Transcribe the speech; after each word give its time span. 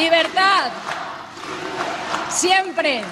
Libertad. 0.00 0.70
Siempre, 2.30 3.02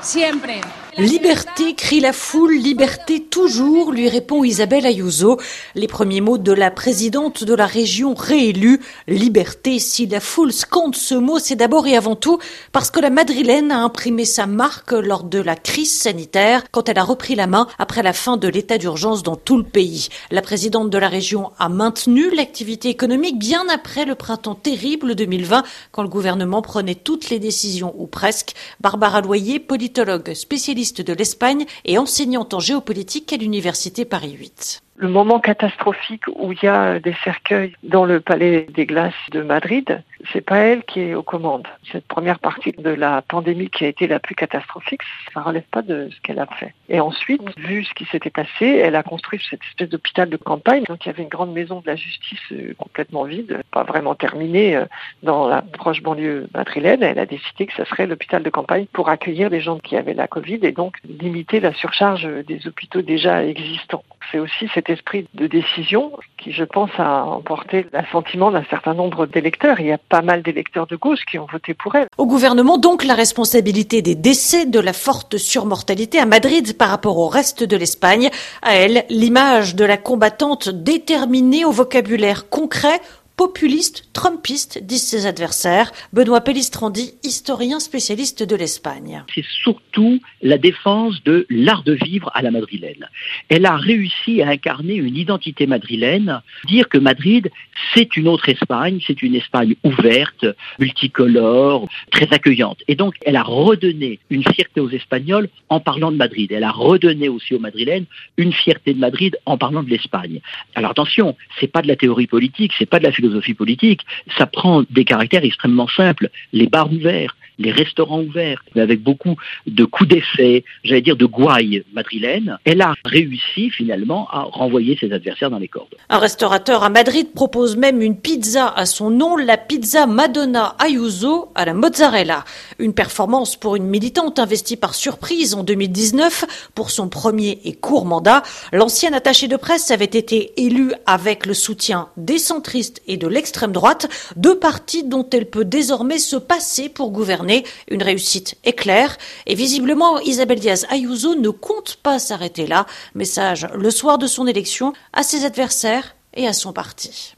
siempre. 0.00 0.60
Liberté, 0.98 1.74
crie 1.74 2.00
la 2.00 2.12
foule, 2.12 2.52
liberté 2.54 3.20
toujours, 3.20 3.92
lui 3.92 4.10
répond 4.10 4.44
Isabelle 4.44 4.84
Ayuso. 4.84 5.40
Les 5.74 5.86
premiers 5.86 6.20
mots 6.20 6.36
de 6.36 6.52
la 6.52 6.70
présidente 6.70 7.44
de 7.44 7.54
la 7.54 7.64
région 7.64 8.12
réélue. 8.12 8.78
Liberté, 9.08 9.78
si 9.78 10.06
la 10.06 10.20
foule 10.20 10.52
scande 10.52 10.94
ce 10.94 11.14
mot, 11.14 11.38
c'est 11.38 11.56
d'abord 11.56 11.86
et 11.86 11.96
avant 11.96 12.14
tout 12.14 12.38
parce 12.72 12.90
que 12.90 13.00
la 13.00 13.08
Madrilène 13.08 13.72
a 13.72 13.78
imprimé 13.78 14.26
sa 14.26 14.46
marque 14.46 14.92
lors 14.92 15.24
de 15.24 15.38
la 15.38 15.56
crise 15.56 15.98
sanitaire 15.98 16.62
quand 16.70 16.90
elle 16.90 16.98
a 16.98 17.04
repris 17.04 17.36
la 17.36 17.46
main 17.46 17.68
après 17.78 18.02
la 18.02 18.12
fin 18.12 18.36
de 18.36 18.48
l'état 18.48 18.76
d'urgence 18.76 19.22
dans 19.22 19.36
tout 19.36 19.56
le 19.56 19.64
pays. 19.64 20.08
La 20.30 20.42
présidente 20.42 20.90
de 20.90 20.98
la 20.98 21.08
région 21.08 21.52
a 21.58 21.70
maintenu 21.70 22.28
l'activité 22.34 22.90
économique 22.90 23.38
bien 23.38 23.64
après 23.72 24.04
le 24.04 24.14
printemps 24.14 24.56
terrible 24.56 25.14
2020 25.14 25.62
quand 25.90 26.02
le 26.02 26.08
gouvernement 26.10 26.60
prenait 26.60 26.94
toutes 26.96 27.30
les 27.30 27.38
décisions 27.38 27.94
ou 27.96 28.06
presque. 28.06 28.52
Barbara 28.80 29.22
Loyer, 29.22 29.58
politologue 29.58 30.34
spécialiste 30.34 30.81
de 30.90 31.12
l'Espagne 31.12 31.64
et 31.84 31.96
enseignante 31.98 32.54
en 32.54 32.60
géopolitique 32.60 33.32
à 33.32 33.36
l'Université 33.36 34.04
Paris 34.04 34.32
8 34.32 34.82
le 34.96 35.08
moment 35.08 35.40
catastrophique 35.40 36.24
où 36.28 36.52
il 36.52 36.58
y 36.62 36.68
a 36.68 37.00
des 37.00 37.14
cercueils 37.24 37.74
dans 37.82 38.04
le 38.04 38.20
palais 38.20 38.66
des 38.74 38.86
glaces 38.86 39.14
de 39.30 39.42
Madrid, 39.42 40.02
c'est 40.32 40.42
pas 40.42 40.58
elle 40.58 40.84
qui 40.84 41.00
est 41.00 41.14
aux 41.14 41.22
commandes. 41.22 41.66
Cette 41.90 42.06
première 42.06 42.38
partie 42.38 42.72
de 42.72 42.90
la 42.90 43.22
pandémie 43.22 43.70
qui 43.70 43.84
a 43.84 43.88
été 43.88 44.06
la 44.06 44.20
plus 44.20 44.34
catastrophique, 44.34 45.00
ça 45.32 45.40
relève 45.40 45.64
pas 45.70 45.82
de 45.82 46.08
ce 46.10 46.20
qu'elle 46.20 46.38
a 46.38 46.46
fait. 46.46 46.74
Et 46.88 47.00
ensuite, 47.00 47.42
vu 47.58 47.84
ce 47.84 47.94
qui 47.94 48.04
s'était 48.04 48.30
passé, 48.30 48.66
elle 48.66 48.94
a 48.94 49.02
construit 49.02 49.40
cette 49.48 49.62
espèce 49.70 49.88
d'hôpital 49.88 50.28
de 50.28 50.36
campagne. 50.36 50.84
Donc 50.84 51.04
il 51.04 51.08
y 51.08 51.10
avait 51.10 51.22
une 51.22 51.28
grande 51.28 51.52
maison 51.52 51.80
de 51.80 51.86
la 51.86 51.96
justice 51.96 52.52
euh, 52.52 52.74
complètement 52.76 53.24
vide, 53.24 53.62
pas 53.70 53.84
vraiment 53.84 54.14
terminée 54.14 54.76
euh, 54.76 54.84
dans 55.22 55.48
la 55.48 55.62
proche 55.62 56.02
banlieue 56.02 56.48
madrilène. 56.54 57.02
Elle 57.02 57.18
a 57.18 57.26
décidé 57.26 57.66
que 57.66 57.74
ça 57.74 57.86
serait 57.86 58.06
l'hôpital 58.06 58.42
de 58.42 58.50
campagne 58.50 58.86
pour 58.92 59.08
accueillir 59.08 59.48
les 59.48 59.60
gens 59.60 59.78
qui 59.78 59.96
avaient 59.96 60.14
la 60.14 60.28
Covid 60.28 60.60
et 60.62 60.72
donc 60.72 60.96
limiter 61.04 61.60
la 61.60 61.72
surcharge 61.72 62.28
des 62.46 62.66
hôpitaux 62.66 63.02
déjà 63.02 63.44
existants. 63.44 64.04
C'est 64.30 64.38
aussi 64.38 64.68
cet 64.74 64.88
esprit 64.90 65.26
de 65.34 65.46
décision 65.46 66.12
qui, 66.38 66.52
je 66.52 66.64
pense, 66.64 66.90
a 66.98 67.24
emporté 67.24 67.86
l'assentiment 67.92 68.50
d'un 68.50 68.64
certain 68.70 68.94
nombre 68.94 69.26
d'électeurs. 69.26 69.80
Il 69.80 69.86
y 69.86 69.92
a 69.92 69.98
pas 69.98 70.22
mal 70.22 70.42
d'électeurs 70.42 70.86
de 70.86 70.96
gauche 70.96 71.24
qui 71.30 71.38
ont 71.38 71.46
voté 71.50 71.74
pour 71.74 71.94
elle. 71.94 72.06
Au 72.18 72.26
gouvernement, 72.26 72.78
donc, 72.78 73.04
la 73.04 73.14
responsabilité 73.14 74.02
des 74.02 74.14
décès, 74.14 74.66
de 74.66 74.80
la 74.80 74.92
forte 74.92 75.36
surmortalité 75.36 76.18
à 76.18 76.26
Madrid 76.26 76.76
par 76.76 76.88
rapport 76.88 77.18
au 77.18 77.28
reste 77.28 77.64
de 77.64 77.76
l'Espagne. 77.76 78.30
À 78.62 78.74
elle, 78.74 79.04
l'image 79.08 79.74
de 79.74 79.84
la 79.84 79.96
combattante 79.96 80.68
déterminée 80.68 81.64
au 81.64 81.70
vocabulaire 81.70 82.48
concret 82.48 83.00
populiste, 83.46 84.04
trumpiste, 84.12 84.78
disent 84.84 85.02
ses 85.02 85.26
adversaires. 85.26 85.90
Benoît 86.12 86.42
Pellistrandi, 86.42 87.14
historien 87.24 87.80
spécialiste 87.80 88.44
de 88.44 88.54
l'Espagne. 88.54 89.24
C'est 89.34 89.44
surtout 89.44 90.20
la 90.42 90.58
défense 90.58 91.20
de 91.24 91.44
l'art 91.50 91.82
de 91.82 91.94
vivre 91.94 92.30
à 92.34 92.42
la 92.42 92.52
madrilène. 92.52 93.08
Elle 93.48 93.66
a 93.66 93.76
réussi 93.76 94.42
à 94.42 94.50
incarner 94.50 94.94
une 94.94 95.16
identité 95.16 95.66
madrilène, 95.66 96.40
dire 96.66 96.88
que 96.88 96.98
Madrid, 96.98 97.50
c'est 97.94 98.16
une 98.16 98.28
autre 98.28 98.48
Espagne, 98.48 99.00
c'est 99.04 99.22
une 99.22 99.34
Espagne 99.34 99.74
ouverte, 99.82 100.46
multicolore, 100.78 101.88
très 102.12 102.32
accueillante. 102.32 102.78
Et 102.86 102.94
donc, 102.94 103.14
elle 103.26 103.34
a 103.34 103.42
redonné 103.42 104.20
une 104.30 104.44
fierté 104.44 104.80
aux 104.80 104.90
Espagnols 104.90 105.48
en 105.68 105.80
parlant 105.80 106.12
de 106.12 106.16
Madrid. 106.16 106.52
Elle 106.52 106.62
a 106.62 106.70
redonné 106.70 107.28
aussi 107.28 107.54
aux 107.54 107.58
Madrilènes 107.58 108.06
une 108.36 108.52
fierté 108.52 108.94
de 108.94 109.00
Madrid 109.00 109.36
en 109.46 109.58
parlant 109.58 109.82
de 109.82 109.90
l'Espagne. 109.90 110.40
Alors 110.76 110.92
attention, 110.92 111.36
c'est 111.58 111.66
pas 111.66 111.82
de 111.82 111.88
la 111.88 111.96
théorie 111.96 112.28
politique, 112.28 112.72
c'est 112.78 112.86
pas 112.86 113.00
de 113.00 113.04
la 113.04 113.10
philosophie 113.10 113.31
politique, 113.54 114.02
ça 114.36 114.46
prend 114.46 114.84
des 114.90 115.04
caractères 115.04 115.44
extrêmement 115.44 115.88
simples. 115.88 116.30
Les 116.52 116.66
bars 116.66 116.92
ouverts, 116.92 117.36
les 117.58 117.70
restaurants 117.70 118.20
ouverts, 118.20 118.62
mais 118.74 118.82
avec 118.82 119.02
beaucoup 119.02 119.36
de 119.66 119.84
coups 119.84 120.10
d'effet, 120.10 120.64
j'allais 120.84 121.02
dire 121.02 121.16
de 121.16 121.26
gouaille 121.26 121.84
madrilène, 121.92 122.58
elle 122.64 122.82
a 122.82 122.94
réussi 123.04 123.70
finalement 123.70 124.28
à 124.30 124.42
renvoyer 124.42 124.96
ses 124.98 125.12
adversaires 125.12 125.50
dans 125.50 125.58
les 125.58 125.68
cordes. 125.68 125.94
Un 126.08 126.18
restaurateur 126.18 126.82
à 126.82 126.88
Madrid 126.88 127.28
propose 127.34 127.76
même 127.76 128.02
une 128.02 128.16
pizza 128.16 128.68
à 128.68 128.86
son 128.86 129.10
nom, 129.10 129.36
la 129.36 129.56
pizza 129.56 130.06
Madonna 130.06 130.76
Ayuso 130.78 131.50
à 131.54 131.64
la 131.64 131.74
mozzarella. 131.74 132.44
Une 132.78 132.94
performance 132.94 133.56
pour 133.56 133.76
une 133.76 133.86
militante 133.86 134.38
investie 134.38 134.76
par 134.76 134.94
surprise 134.94 135.54
en 135.54 135.62
2019 135.62 136.70
pour 136.74 136.90
son 136.90 137.08
premier 137.08 137.60
et 137.64 137.72
court 137.72 138.06
mandat. 138.06 138.42
L'ancienne 138.72 139.14
attachée 139.14 139.48
de 139.48 139.56
presse 139.56 139.90
avait 139.90 140.04
été 140.04 140.52
élue 140.56 140.92
avec 141.06 141.46
le 141.46 141.54
soutien 141.54 142.08
des 142.16 142.38
centristes 142.38 143.02
et 143.06 143.16
de 143.16 143.26
l'extrême 143.26 143.72
droite, 143.72 144.08
deux 144.36 144.58
partis 144.58 145.04
dont 145.04 145.28
elle 145.32 145.46
peut 145.46 145.64
désormais 145.64 146.18
se 146.18 146.36
passer 146.36 146.88
pour 146.88 147.10
gouverner 147.10 147.41
une 147.88 148.02
réussite 148.02 148.56
éclair. 148.64 149.16
Et 149.46 149.54
visiblement, 149.54 150.20
Isabelle 150.20 150.60
Diaz 150.60 150.86
Ayuso 150.90 151.34
ne 151.34 151.50
compte 151.50 151.96
pas 152.02 152.18
s'arrêter 152.18 152.66
là. 152.66 152.86
Message 153.14 153.66
le 153.74 153.90
soir 153.90 154.18
de 154.18 154.26
son 154.26 154.46
élection 154.46 154.92
à 155.12 155.22
ses 155.22 155.44
adversaires 155.44 156.14
et 156.34 156.46
à 156.46 156.52
son 156.52 156.72
parti. 156.72 157.34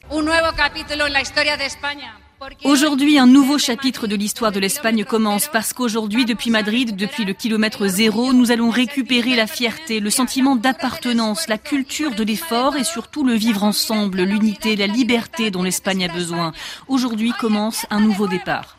Aujourd'hui, 2.65 3.19
un 3.19 3.26
nouveau 3.26 3.59
chapitre 3.59 4.06
de 4.06 4.16
l'histoire 4.16 4.53
de 4.53 4.60
l'Espagne 4.60 5.04
commence 5.04 5.48
parce 5.48 5.72
qu'aujourd'hui, 5.72 6.25
depuis 6.25 6.50
Madrid, 6.50 6.94
depuis 6.97 7.25
le 7.25 7.32
kilomètre 7.32 7.86
zéro, 7.86 8.32
nous 8.32 8.50
allons 8.50 8.71
récupérer 8.71 9.34
la 9.34 9.47
fierté, 9.47 10.00
le 10.00 10.10
sentiment 10.10 10.56
d'appartenance, 10.56 11.48
la 11.48 11.59
culture 11.59 12.15
de 12.15 12.22
l'effort 12.22 12.76
et 12.76 12.84
surtout 12.84 13.25
le 13.25 13.34
vivre 13.34 13.65
ensemble, 13.65 14.22
l'unité, 14.22 14.76
la 14.76 14.86
liberté 14.86 15.50
dont 15.50 15.62
l'Espagne 15.62 16.04
a 16.04 16.12
besoin. 16.12 16.53
Aujourd'hui 16.88 17.32
commence 17.32 17.86
un 17.91 18.00
nouveau 18.00 18.26
départ. 18.26 18.76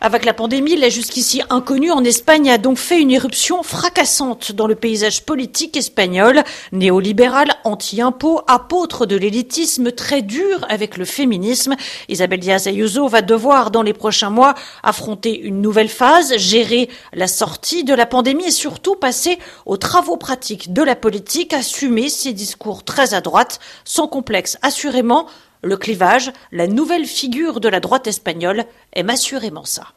Avec 0.00 0.24
la 0.24 0.34
pandémie, 0.34 0.76
la 0.76 0.88
jusqu'ici 0.88 1.42
inconnue 1.50 1.92
en 1.92 2.02
Espagne 2.02 2.50
a 2.50 2.58
donc 2.58 2.78
fait 2.78 3.00
une 3.00 3.10
éruption 3.10 3.62
fracassante 3.62 4.50
dans 4.50 4.66
le 4.66 4.74
paysage 4.74 5.24
politique 5.24 5.76
espagnol. 5.76 6.42
Néolibéral, 6.72 7.52
anti-impôt, 7.64 8.40
apôtre 8.48 9.06
de 9.06 9.14
l'élitisme, 9.14 9.92
très 9.92 10.22
dur 10.22 10.66
avec 10.68 10.96
le 10.96 11.04
féminisme, 11.04 11.76
Isabel 12.08 12.40
Díaz 12.40 12.66
Ayuso 12.66 13.06
va 13.08 13.20
devoir 13.20 13.70
dans 13.70 13.82
les 13.82 13.92
prochains 13.92 14.30
mois 14.30 14.54
affronter 14.82 15.38
une 15.38 15.60
nouvelle 15.60 15.88
phase, 15.88 16.36
gérer 16.36 16.88
la 17.12 17.28
sortie 17.28 17.84
de 17.84 17.94
la 17.94 18.06
pandémie 18.06 18.46
et 18.46 18.50
surtout 18.50 18.96
passer 18.96 19.38
aux 19.66 19.76
travaux 19.76 20.16
pratiques 20.16 20.72
de 20.72 20.82
la 20.82 20.96
politique, 20.96 21.52
assumer 21.52 22.08
ses 22.08 22.32
discours 22.32 22.84
très 22.84 23.14
à 23.14 23.20
droite, 23.20 23.60
sans 23.84 24.08
complexe 24.08 24.58
assurément, 24.62 25.28
le 25.62 25.76
clivage, 25.76 26.32
la 26.50 26.66
nouvelle 26.66 27.06
figure 27.06 27.60
de 27.60 27.68
la 27.68 27.80
droite 27.80 28.06
espagnole, 28.06 28.64
aime 28.92 29.10
assurément 29.10 29.64
ça. 29.64 29.92